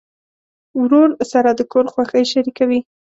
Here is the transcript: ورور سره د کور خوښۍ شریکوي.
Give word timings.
ورور 0.81 1.09
سره 1.31 1.49
د 1.53 1.61
کور 1.71 1.85
خوښۍ 1.93 2.23
شریکوي. 2.33 2.79